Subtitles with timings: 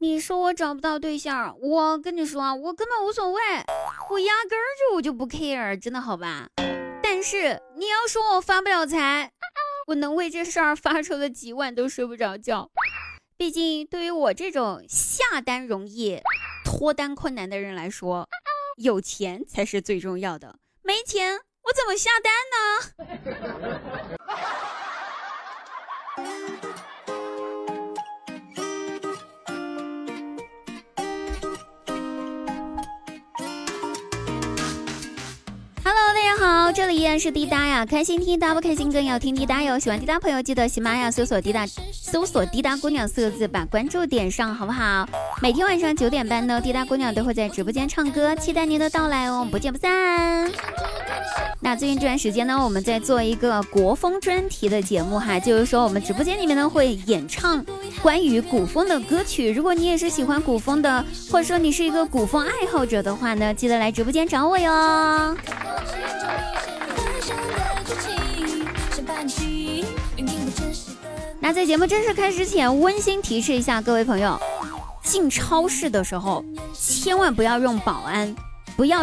[0.00, 3.42] 你说我找不到对象，我跟你说，我根本无所谓，
[4.10, 6.48] 我压根儿就我就不 care，真的好吧？
[7.02, 9.32] 但是你要说我发不了财，
[9.88, 12.70] 我能为这事儿发愁的几晚都睡不着觉。
[13.36, 16.20] 毕竟对于我这种下单容易、
[16.64, 18.28] 脱单困难的人来说，
[18.76, 20.60] 有钱才是最重要的。
[20.82, 22.58] 没钱，我怎么下单呢
[36.38, 39.76] 好，这里依然是滴答呀，开心滴答不开心更要听滴答哟。
[39.76, 44.64] 喜欢滴答朋友记得喜马拉雅搜索滴答，搜索滴答姑娘四个字，把关注点上，好。
[44.64, 45.08] 不好？
[45.42, 50.48] 每天晚上九点半呢，滴答姑娘都会在直播间唱歌，期待您的到来哦，不见不散。
[51.60, 57.64] 那最近这段时间呢，我们在做一个国风专题的节目哈，就是说我们直播间里面呢会演唱
[58.00, 59.50] 关于古风的歌曲。
[59.50, 62.86] 如果你也是喜欢古风的，或者说你是一个古风爱好。
[62.86, 65.36] 者的话呢，记得来直播间找我哟。
[71.52, 74.38] 在节目正式开始前，温馨提示一下各位朋友：
[75.02, 78.36] 进超市的时候，千万不要用保安，
[78.76, 79.00] 不要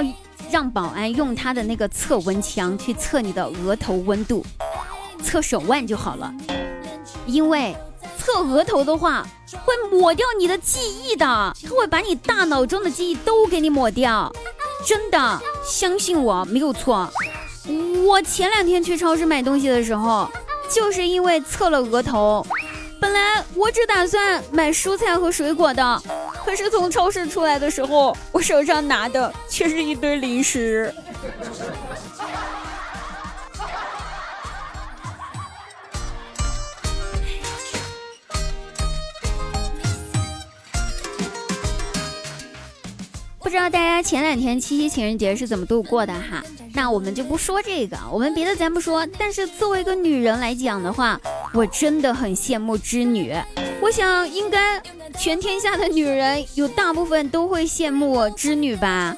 [0.51, 4.45] 让保安用他的那个测温枪去测你的额头温度，
[5.23, 6.31] 测手腕就好了。
[7.25, 7.75] 因为
[8.16, 9.25] 测额头的话，
[9.63, 14.31] 会抹掉你的记忆的，他会把你大脑中的记忆都给你抹掉，
[14.85, 17.11] 真的，相信我，没有错。
[18.05, 20.29] 我前两天去超市买东西的时候，
[20.75, 22.45] 就是因为侧了额头。
[22.99, 26.01] 本来我只打算买蔬菜和水果的，
[26.45, 30.93] 可是从超市出来的时候，我手上拿的却是一堆零食。
[43.55, 46.43] 不知道大家前两天七夕情人节是怎么度过的哈？
[46.73, 49.07] 那我们就不说这个，我们别的咱不说。
[49.17, 51.17] 但是作为一个女人来讲的话，
[51.53, 53.33] 我真的很羡慕织女。
[53.79, 54.83] 我想应该
[55.17, 59.15] 全天下的女人有大部分都会羡慕织女吧？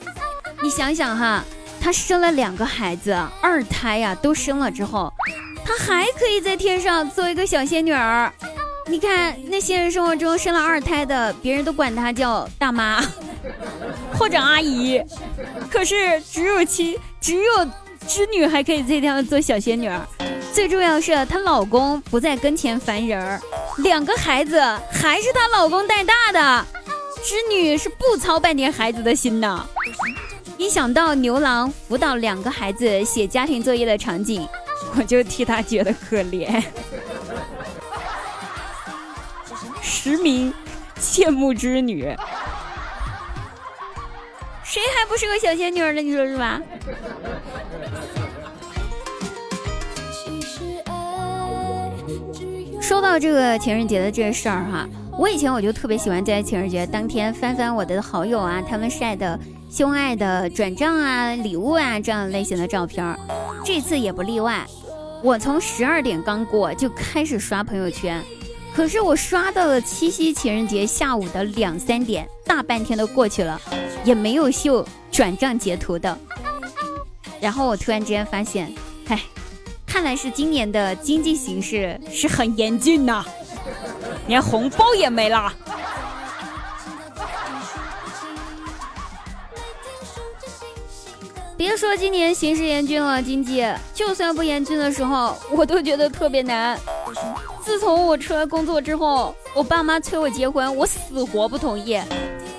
[0.61, 1.43] 你想想哈，
[1.81, 5.11] 她生了两个孩子，二胎呀都生了之后，
[5.65, 8.31] 她还可以在天上做一个小仙女儿。
[8.87, 13.03] 你看那现实生活中生了二胎的，别人都管她叫大妈。
[14.17, 15.01] 或者阿姨，
[15.69, 17.65] 可是只有妻，只有
[18.07, 20.01] 织女还可以这样做小仙女儿。
[20.53, 23.39] 最重要是她老公不在跟前烦人儿，
[23.77, 24.59] 两个孩子
[24.91, 26.65] 还是她老公带大的，
[27.23, 29.65] 织女是不操半点孩子的心的。
[30.57, 34.47] 一想到牛郎辅导两个孩子写家庭作业的场景，
[34.97, 36.61] 我就替他觉得可怜。
[39.81, 40.53] 实名
[40.99, 42.03] 羡慕之女。
[44.63, 46.01] 谁还不是个小仙女呢？
[46.01, 46.61] 你说是吧？
[52.81, 54.87] 说到这个情人节的这事儿哈，
[55.17, 59.37] 我以前我就特别喜欢在情人节当天翻翻我的好友啊，他们晒的
[59.69, 63.17] 秀爱的转账啊、礼物啊这样类型的照片，
[63.65, 64.65] 这次也不例外。
[65.21, 68.23] 我从十二点刚过就开始刷朋友圈，
[68.77, 73.59] 可是我刷到了七夕情人节下午的两三点，大半天都过去了。
[74.03, 76.15] 也没有秀转账截图的，
[77.41, 78.71] 然后我突然之间发现，
[79.07, 79.19] 哎，
[79.87, 83.25] 看来是今年的经济形势是很严峻呐，
[84.27, 85.51] 连红包也没了。
[91.57, 93.65] 别说今年形势严峻了，经济
[93.95, 96.79] 就算不严峻的时候，我都觉得特别难。
[97.67, 101.89] 自从我出来工作之后，我爸妈催我结婚，我死活不同意。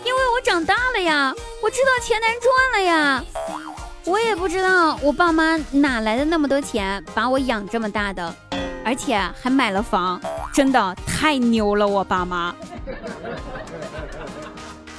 [0.05, 3.25] 因为我长大了呀，我知道钱难赚了呀。
[4.05, 8.35] 我也不知道我爸妈哪来的那么多钱把我养这么大的，
[8.85, 10.21] 而且还买了房，
[10.53, 11.89] 真的太牛了！
[11.89, 12.55] 我爸妈，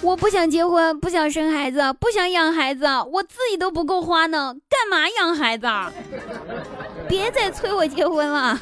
[0.02, 5.68] 我不想结婚，不想生孩子，不想养孩子，我自己都不够花呢，干嘛养孩子？
[7.08, 8.60] 别再催我结婚了。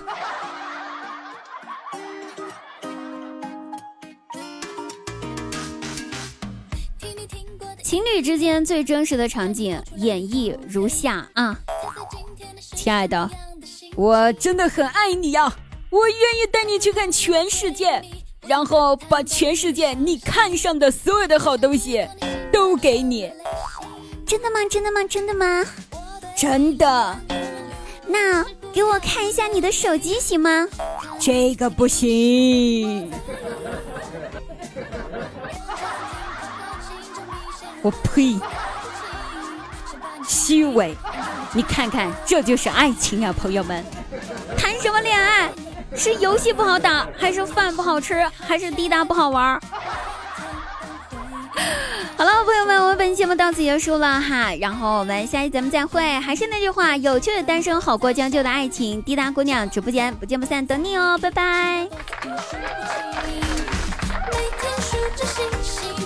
[7.87, 11.57] 情侣之间最真实的场景演绎如下啊，
[12.75, 13.29] 亲爱的，
[13.95, 15.55] 我真的很爱你呀，
[15.89, 18.03] 我愿意带你去看全世界，
[18.45, 22.05] 然后把全世界你看上的所有的好东西
[22.51, 23.31] 都给你。
[24.25, 24.55] 真的吗？
[24.69, 25.03] 真的吗？
[25.05, 25.63] 真的吗？
[26.35, 27.17] 真的。
[28.05, 30.67] 那给我看一下你的手机行吗？
[31.21, 33.09] 这个不行。
[37.87, 38.37] 我呸！
[40.27, 40.93] 虚伪！
[41.53, 43.81] 你看看，这就是爱情啊，朋友们！
[44.57, 45.49] 谈什么恋爱？
[45.95, 49.57] 是游戏不好打，还是饭不好吃，还是滴答不好玩？
[52.17, 56.19] 好了，朋友们，我们本期节目到此结束了哈，然后我们下期节目再会。
[56.19, 61.87] 还是那句话，有趣的单身好过将就的爱情，滴答姑娘直播间不见不散，等你哦，拜拜。
[64.79, 65.96] 数着星星